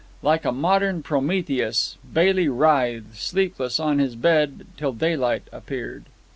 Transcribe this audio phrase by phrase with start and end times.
[0.23, 6.05] Like a modern Prometheus, Bailey writhed, sleepless, on his bed till daylight appeared.